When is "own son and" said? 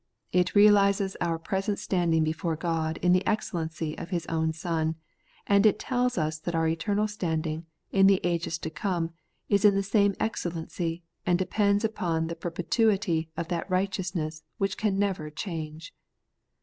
4.25-5.63